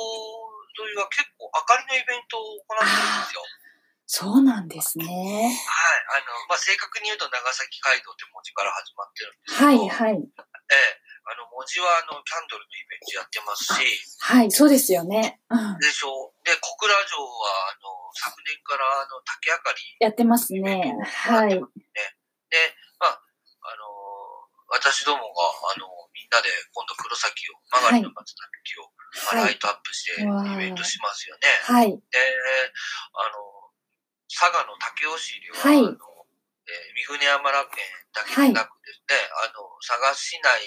[0.78, 3.42] 沿いは結構明かりのイベントを行ってるんですよ。
[4.06, 5.04] そうなんですね。
[5.06, 5.16] はい。
[5.16, 10.20] あの、まあ、正確に言うと長崎街道って文字から始まってるんですけど、はいはい。
[10.20, 13.78] ええ、あの、文字はあの、キャンドルのイベントやってますし。
[14.18, 15.40] はい、そうですよね。
[15.50, 16.34] うん、でしょう。
[16.44, 19.78] で、小倉城は、あの、昨年からあの、竹あかり。
[20.00, 20.98] やってますね。
[21.06, 21.54] はい。
[21.54, 21.62] ね。
[22.50, 22.58] で、
[22.98, 23.86] まあ、あの、
[24.72, 31.46] 私どもが、あの、みんなで今度黒崎を、曲がりの松並木を、はい、まあ、ライトアップしてイベントしますよね。
[31.62, 31.92] はい。
[31.92, 32.02] で、
[33.14, 33.62] あの、
[34.32, 37.84] 佐賀の武雄市では、はい、あの、えー、三船山楽園
[38.16, 40.64] だけでなくですね、はい、あの、佐賀市内、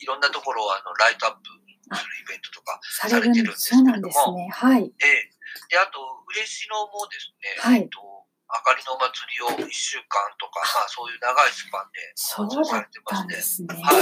[0.00, 1.50] いろんなところをあのライトアップ
[1.96, 4.68] するイベントとかされてるんですけれども、そうなんですね。
[4.68, 4.82] はい。
[4.84, 8.00] えー、で、あと、嬉野もですね、はい、えっと、
[8.48, 13.72] あかりの祭りを1週間とか、まあそういう長いスパンでされてますね。
[13.76, 14.00] はい。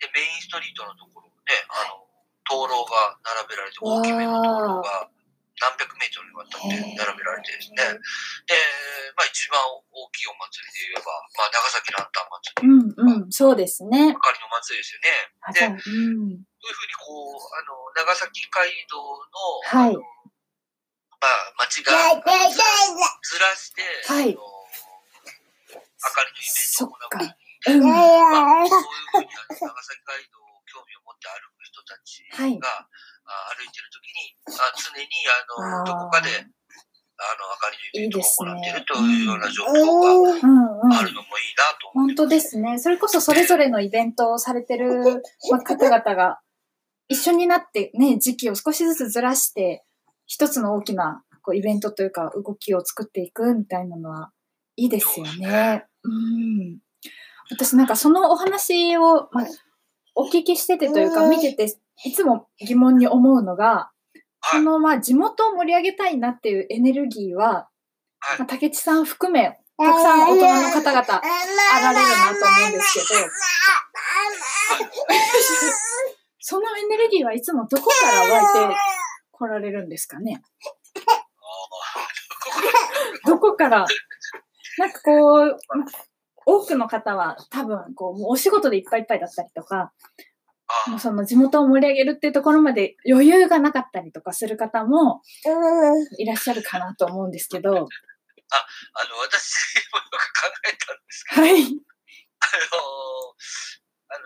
[0.00, 2.04] で、メインストリートのところね、あの、
[2.48, 5.08] 灯籠が並べられて、大きめの灯籠が
[5.62, 8.58] 何百メートルにわたって並べられてですね、で、
[9.14, 12.66] まあ一番大きいお祭りで言えば、まあ長崎ランタン祭り。
[12.66, 14.10] うんうん、そうですね。
[14.10, 15.30] あかりの祭りですよね。
[15.54, 20.02] で、うん、そういうふうにこう、あの、長崎街道の、はい、ま
[21.30, 22.26] あ町がず
[23.38, 24.42] らして、はい、あの
[25.78, 27.38] あかりのイベントを行う。
[27.62, 32.58] うん、まあ、そういうふうに長崎街道を興味を持って歩く人たちが、はい
[33.24, 42.78] 歩いてるときに、あ常にあのどこかであの明かりのイベントを行っているというような状況があるのもいいなと本当ですね。
[42.78, 46.40] それこそそれぞれのイベントをされてる、まあ、方々が
[47.08, 49.84] 一緒になってね、時期を少しずつずらして、
[50.26, 54.30] 一つの大きなこうイベントというか動きを作っていくみたいなのは
[54.76, 55.84] いいですよね。
[56.04, 56.78] うん。
[57.50, 59.46] 私なんかそのお話を、まあ、
[60.14, 63.90] お聞きしててというか見てていつも疑問に思うのが、
[64.50, 67.68] そのまあ地元を盛り上げたいなっていうエネルギーは、
[68.38, 73.20] まあ、竹地さん含め、たくさん大人の方々あられるなと思うんですけど、
[76.40, 78.76] そのエネルギーはいつもどこから湧いて
[79.30, 80.42] 来られるんですかね？
[83.26, 83.86] どこから、
[84.78, 85.58] なんかこう、
[86.44, 89.92] 多くの方は多分こう、お仕事でいっぱいいっぱいだったりとか、
[90.88, 95.22] もうその地元を盛り上げるっていうところまで余裕がなかったりとかする方も
[96.18, 97.70] いらっしゃるかなと思うんですけど。
[97.70, 101.52] あ、あの、私もよく考えたんですけど、はい。
[101.52, 101.66] あの、
[104.08, 104.24] あの、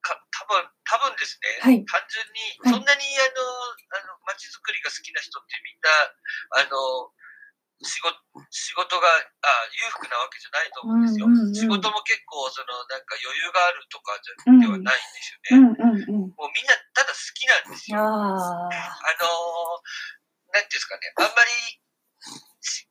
[0.00, 3.44] か多分多分ですね、はい、単純に、そんなに、あの、
[3.92, 7.12] あの、街づくりが好きな人ってみんな、あの、
[7.82, 8.18] 仕事
[8.50, 18.02] 仕事があ裕福なわけじゃないと思うんですよ、うんうんうん、仕事も結構そのなんか余裕があるとかじゃ、ではないんですよね、うんうんうん、もうみんなただ好きなんですよ。
[18.02, 18.74] あの
[20.50, 21.12] なんていうんですかね。
[21.20, 21.50] あんまり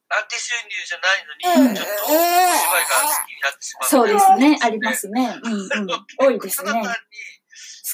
[0.08, 5.36] 安定収入じゃないのに、ちょっとお芝居が好きになってしまう、そうですね、ありますね。
[5.44, 6.72] うんうん、 多いですね。
[6.72, 6.88] 好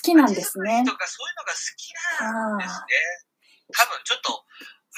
[0.01, 0.83] きなんですね。
[0.85, 3.23] とかそういうのが好きなんですね。
[3.73, 4.45] 多分ちょっと、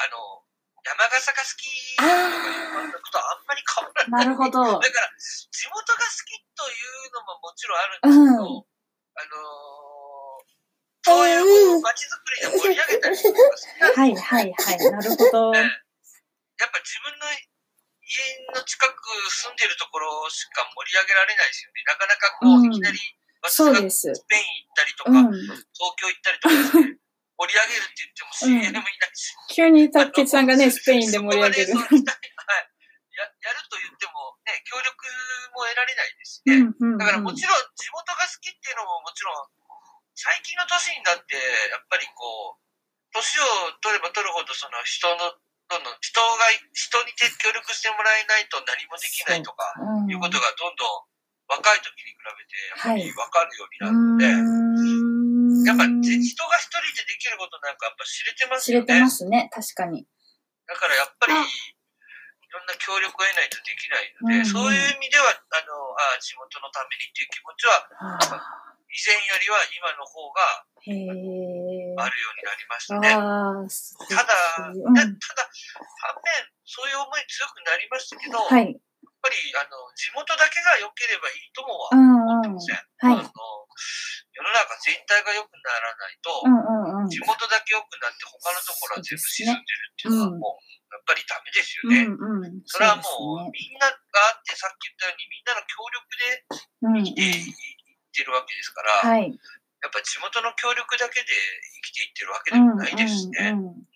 [0.04, 0.45] あの、
[0.86, 2.14] 山笠が好きとか
[2.86, 4.30] いうことはあんまり変わらない。
[4.30, 4.78] なるほど。
[4.78, 8.70] だから、地元が好きというのももちろんあるんですけど、うん、
[9.18, 13.42] あのー、そういう街づくりで盛り上げたりとか
[13.98, 15.52] はいはいはい、なるほど。
[15.54, 15.60] ね、
[16.62, 18.22] やっぱ自分の家
[18.54, 18.94] の近く
[19.30, 21.82] 住んでるところしか盛り上げられないですよね。
[21.86, 23.00] なかなかこう、いきなり、
[23.50, 24.14] そうです。
[24.14, 25.66] スペイン行ったりとか、うん、東
[25.98, 26.98] 京行ったりとか、ね、
[27.38, 29.36] 盛り上げるって言っても CM いないし。
[29.52, 31.76] 急にたけさんがね、スペインで盛り上げる。
[31.76, 32.00] はい。
[33.16, 34.92] ややると言ってもね、協力
[35.56, 36.60] も得られないですね。
[36.60, 39.48] うんうんうん、だからもちろん地元が好きっていうのももちろん、
[40.16, 41.36] 最近の年になって、
[41.72, 42.66] やっぱりこう、
[43.16, 45.40] 年を取れば取るほどその人の、
[45.72, 49.72] どんどん人が、人に協力してもらえないと何もできないとか、
[50.08, 51.08] いうことがどんどん
[51.48, 55.05] 若い時に比べて、やっぱり分かるようになるので、
[55.66, 58.86] やっぱ人が一人でできることなんかやっぱ知れてますよね。
[58.86, 60.06] 知れてますね、確かに。
[60.66, 67.84] だからやっぱり、いろんな協力を得ないとできないので、うんうん、そういう意味では、あの、あ地元のためにっていう気持ちは、
[68.90, 73.12] 以前よりは今の方が、あるようになりましたね。
[73.12, 75.50] ただ、うん、ただ、
[76.00, 78.82] 反面、そういう思い強くなりましたけど、はい、やっ
[79.22, 82.80] ぱり、あの、地元だけが良ければいいともは思ってません。
[83.04, 83.32] うんうん、はい、あの
[84.36, 92.04] 世の中全体が良くならないと、うんうんうん、地元だけ良くなって他のところは全部沈んでるっていうのはもう、やっぱりダメですよね。
[92.04, 96.44] うんうん、それはもう、みんながあって、さっき言ったようにみんなの協力で
[96.84, 97.56] 生きていっ
[98.12, 103.56] てるわけですから、うんうん、やっぱ地元の協力だけで生きていってるわけでもないですしね。
[103.56, 103.88] うんうんうん、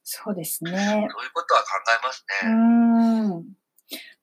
[0.00, 0.72] そうですね。
[1.12, 3.63] そういうことは考えますね。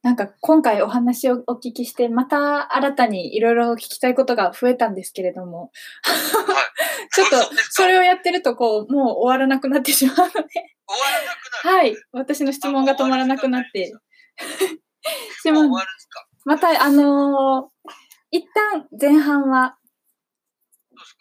[0.04, 5.72] なんか今回お話をお聞きして、また新たにいろいろ聞きたいことが増えたんですけれども、
[6.04, 7.36] はい、 ちょっと
[7.70, 10.46] それをやってるとこう、もう終わらなくなってしまうので、終わ
[11.12, 11.78] らなくなる。
[11.78, 13.94] はい、私の質問が止まらなくなって、
[15.44, 15.62] しま
[16.46, 17.92] また、あのー、
[18.32, 19.78] 一旦前半は、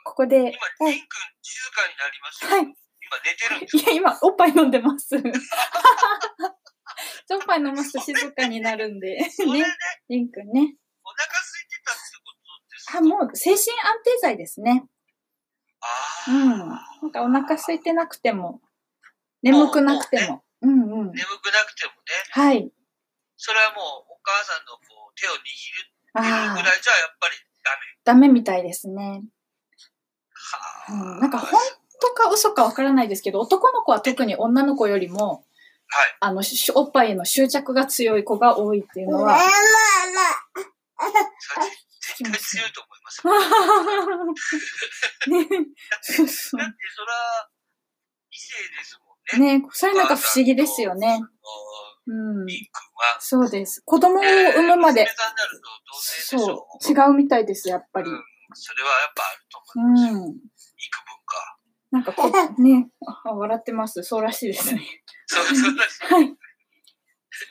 [0.05, 0.99] ここで、今、リン君
[1.43, 2.47] 静かになりました。
[2.47, 2.61] はい。
[2.63, 2.75] 今
[3.25, 5.17] 寝てるんですいや、今、おっぱい飲んでます。
[7.31, 9.17] おっぱい飲ますと静かになるんで。
[9.17, 9.27] ね。
[10.09, 10.77] リンくんね。
[11.05, 12.99] お腹空いてたってことですか？
[12.99, 14.85] あ、もう、精神安定剤ですね。
[15.81, 15.87] あ
[16.29, 16.31] あ。
[16.31, 16.59] うん。
[16.69, 18.61] なんかお腹空いてなくても、
[19.43, 20.29] 眠くなくても。
[20.29, 21.13] もうね、うんうん。
[21.13, 21.99] 眠くなくてもね。
[22.33, 22.71] はい。
[23.37, 25.41] それはもう、お母さんのこう手を握る
[26.13, 27.77] ぐらいじゃやっぱりダメ。
[28.05, 29.23] ダメみたいですね。
[30.35, 30.59] は
[30.89, 31.21] あ、うん。
[31.21, 31.59] なんか本
[32.03, 35.45] 当か嘘かわからないですけど、男の子は特に女の子よりも、はい。
[36.21, 36.43] あの、
[36.75, 39.39] おっぱいへの執着が強い子が多いっていうのは。
[42.01, 43.27] 絶対強いと思います
[45.31, 45.47] ね。
[46.03, 46.61] そうそう。
[46.61, 47.51] だってそら、
[48.31, 49.05] 異性ですも
[49.39, 49.59] んね。
[49.59, 51.21] ねそれなんか不思議ですよね。
[52.07, 52.47] うん。
[53.21, 53.83] そうです。
[53.85, 55.07] 子供を産むまで。
[55.93, 56.91] そう。
[56.91, 58.11] 違うみたいです、やっぱり。
[58.11, 58.23] うん、
[58.55, 60.15] それはやっぱあると思います。
[60.15, 60.35] うん。
[61.91, 62.89] なんかこう、ね、
[63.25, 64.03] 笑ってます。
[64.03, 64.83] そうらしいですね。
[65.27, 66.05] そうそうらしい。
[66.15, 66.37] はい。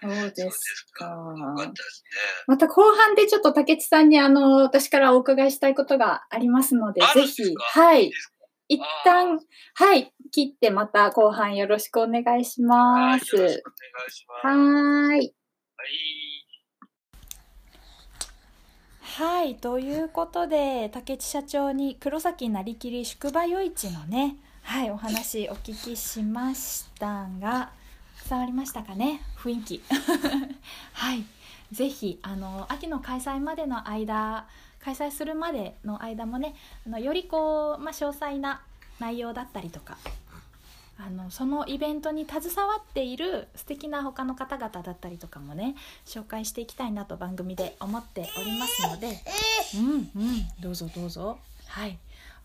[0.02, 1.16] そうですか。
[2.48, 8.12] また後半でちょっと竹内さんにあの、私からお伺いしたいことがありますので、ぜひ、はい。
[8.68, 9.40] 一旦、
[9.74, 13.36] はい、切ってまた後半よろしくお願いします。
[13.36, 14.48] よろしくお願いします。
[14.48, 15.18] はい。
[15.18, 16.29] はい。
[19.20, 27.70] はい、ということで竹内社長に黒崎なりきり宿場余市のね、はい、お話お聞きしましたが
[28.30, 29.20] 伝わりましたかね？
[29.38, 29.82] 雰囲気。
[30.94, 31.26] はい。
[31.70, 34.48] ぜひあの秋の開催までの間
[34.82, 36.56] 開催するまでの間もね
[36.88, 38.62] あのよりこう、まあ、詳細な
[39.00, 39.98] 内容だったりとか
[41.02, 49.18] あのそのイベントに携わっている素敵な他の方々だったりとかもね紹介していきたいなと番組で思っておりますので。
[49.76, 51.40] うんうんどうぞどうぞ。
[51.68, 51.98] はい。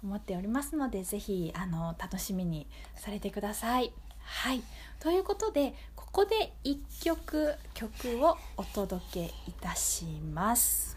[0.04, 3.92] 思っておりますので是非あの楽しみにされてください。
[4.20, 4.62] はい。
[5.00, 10.96] ということでここで1曲曲をお届けいたします。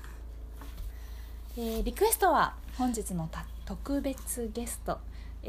[1.58, 3.28] えー、リクエストは本日の
[3.65, 5.00] 特別ゲスト。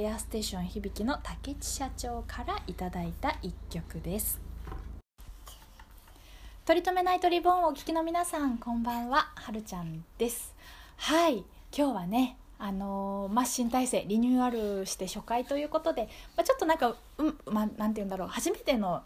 [0.01, 4.41] エアステーション響の竹地社長からいただいた一曲です。
[6.65, 9.33] 取り留めないとリボンをお聞きの皆さんこんばんは。
[9.35, 10.55] はるちゃんです。
[10.99, 11.39] はい。
[11.77, 18.29] 今日はねあのー、まあ、新体制リニューアルして初回ということで、まあ、ちょっとなんか、うんまあ、なんて言うんだろう。
[18.29, 19.03] 初めての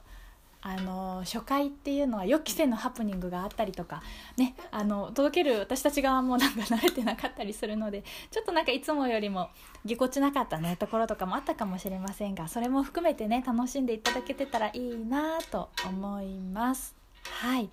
[0.65, 4.03] あの初回っていうのは予期せぬハプニングがあったりとか
[4.37, 9.51] ねあの届ける私たち側もなんか慣れてなかったりするのでちょっとなんかいつもよりも
[9.85, 16.95] ぎこちなかったねところとかもあったかもしれませんがそれも含めてね楽しんでいただけてたらいいなと思います。
[17.25, 17.69] はい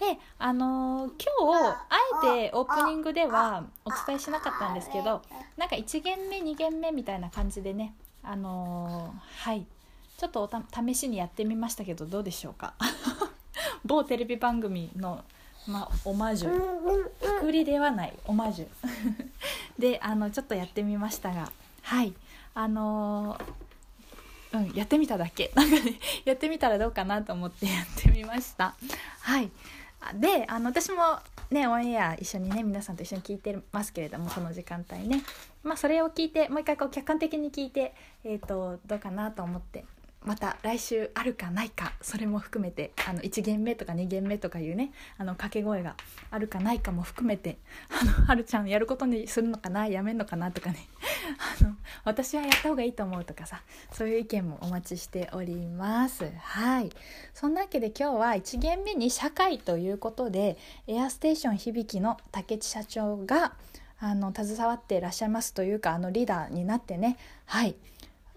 [0.00, 5.22] であのー、今日あえてオープニングではお伝えしなかったんですけど
[5.56, 9.66] なんか1限目2限目みたいな感じでねあのー、はい
[10.22, 12.74] ちょっと試しにやってみましたけどどうでしょうか？
[13.84, 15.24] 某テレビ番組の、
[15.66, 17.10] まあ、オマージュ。
[17.20, 18.66] くくりではないオマージュ。
[19.80, 21.50] であのちょっとやってみましたが。
[21.82, 22.14] はい。
[22.54, 25.50] あのー、うんやってみただけ。
[25.56, 28.76] なんかねやってみたらどうかなと思ってやってみました。
[29.22, 29.50] はい。
[30.14, 31.18] であの私も
[31.50, 35.24] ねオンエア一緒にね皆さんと一緒に聞いてますけれどもこの時間帯ね。
[35.64, 39.84] まあそれを聞いてもう一回こう客観的に聞いてえっ、ー、とどうかなと思って
[40.24, 45.96] また来週あるかないかそれも含めてあの1限目とか2限目とかいうねあの掛け声が
[46.30, 47.58] あるかないかも含めて
[47.90, 50.78] あのはるちゃんやることにするのかなやめんのかなとかね
[51.60, 56.30] あの私はやった方がいいと思うとかさそういう意見もお待ちしております。
[56.38, 56.90] はい。
[57.34, 60.56] そんなわけで今日は1限目に社会ということで
[60.86, 63.54] エアステーション響きの竹地社長が
[63.98, 67.74] あの携わっていらっしゃいますというかあのリーダーになってねはい。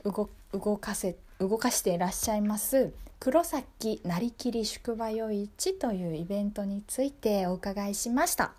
[0.04, 8.52] 動かせ動かしていらっしゃいます黒崎なりきり宿場夜市というイベントについてお伺いしました。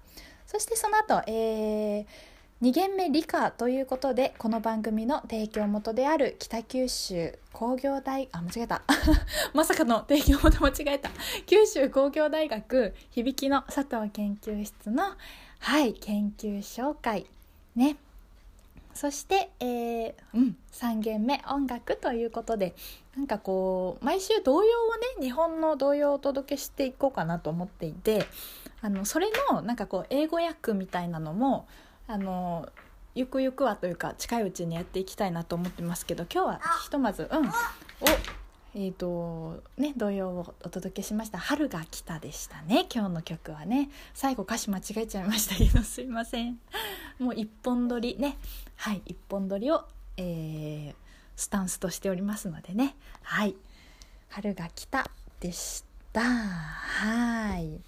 [0.47, 2.07] そしてその後、えー、
[2.62, 8.83] 2限目理科ということでこの番組の提供元である北九州工業大あ間違えた。
[9.55, 11.11] まさかの提供元間違えた。
[11.47, 15.14] 九州工業大学響きの佐藤研究室の
[15.61, 17.27] はい研究紹介。
[17.77, 17.97] ね。
[18.97, 22.74] そして、えーうん、3限目音楽ということで
[23.16, 28.26] なんかこう毎週童謡をね日本の童謡をお届けしていこうかなと思っていて
[28.80, 31.68] あのそれのなんかこう英語訳みたいなのも
[32.09, 32.68] あの
[33.14, 37.47] ゆくゆくはというか近いうちにやっていきたいなと思ってますけど今日はひとまずうん。
[37.49, 38.05] お
[38.79, 43.89] えーとね、童謡をお届けしました「春が来た」でしたね今日の曲はね。
[44.12, 46.61] 最後歌詞間違えちゃいましたけどすいません。
[47.18, 48.37] もう一本撮りね。
[48.77, 50.95] はい一本撮りを、えー、
[51.37, 52.97] スタンスとしておりますのでね。
[53.22, 53.57] はい
[54.29, 55.11] 「春が来た」
[55.41, 56.20] でした。
[56.20, 57.81] はい。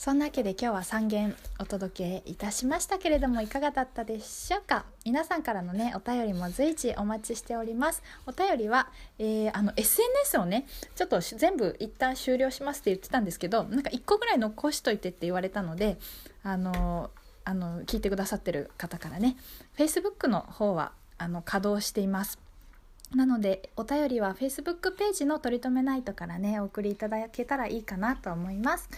[0.00, 4.86] そんなわけで今日は3件お届けいたしましたけれどもいかがだったでしょうか？
[5.04, 8.02] 皆さんからのねお便りも随時お待ちしております。
[8.24, 8.88] お便りは、
[9.18, 15.98] えー、あの SNS をねちょっと全部一旦終了しますって言ってたんですけどなんか1個ぐらい残しといてって言われたので
[16.42, 17.10] あの
[17.44, 19.36] あの聞いてくださってる方からね
[19.76, 22.38] Facebook の方はあの稼働しています。
[23.14, 28.88] なのでお便りは Facebook ページの「とりとめナイト」からねお送りいただけたらいいかなと思います。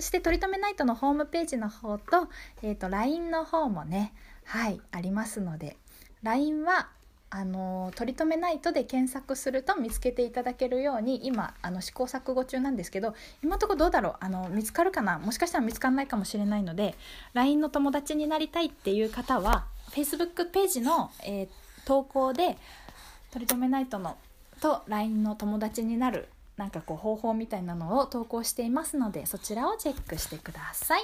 [0.00, 2.28] そして「とりとめナイト」のホームページの方と,、
[2.62, 5.76] えーと、LINE の方もねはいありますので
[6.22, 6.88] LINE は
[7.28, 16.96] あのとりとめナイトで検索すると見つけていただけるように今あの試行錯誤中なんですけど今のところどうだろうあの見つかるかなもしかしたら見つからないかもしれないので
[17.34, 21.48] LINE の友達になりたいっていう方は Facebook ページの、えー、
[21.84, 22.56] 投稿で
[23.30, 24.16] 「とりとめナイトの」
[24.60, 26.28] と LINE の友達になる
[26.60, 31.02] なんかこう方法みたいなのを投稿していますのでそちらをチェックしてください。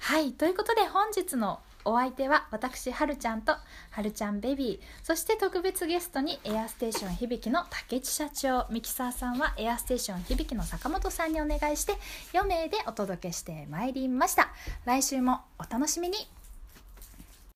[0.00, 0.32] はい。
[0.32, 3.52] ということで本日のお相手は私はるちゃんと
[3.90, 11.94] はるちゃんベビーそして特別ゲストにエアステーション響の竹地社長ミキサーさんはエアステーション響の坂本さんにお願いして
[12.34, 14.50] 4名でお届けしてまいりました。
[14.84, 16.37] 来週もお楽しみに。